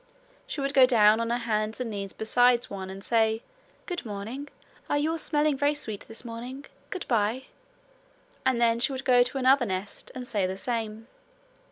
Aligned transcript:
She 0.47 0.61
would 0.61 0.73
go 0.73 0.87
down 0.87 1.19
on 1.19 1.29
her 1.29 1.37
hands 1.37 1.79
and 1.79 1.91
knees 1.91 2.11
beside 2.11 2.65
one 2.65 2.89
and 2.89 3.03
say: 3.03 3.43
'Good 3.85 4.03
morning! 4.03 4.47
Are 4.89 4.97
you 4.97 5.11
all 5.11 5.19
smelling 5.19 5.55
very 5.55 5.75
sweet 5.75 6.05
this 6.07 6.25
morning? 6.25 6.65
Good 6.89 7.07
bye!' 7.07 7.43
and 8.43 8.59
then 8.59 8.79
she 8.79 8.91
would 8.91 9.05
go 9.05 9.21
to 9.21 9.37
another 9.37 9.67
nest, 9.67 10.11
and 10.15 10.27
say 10.27 10.47
the 10.47 10.57
same. 10.57 11.07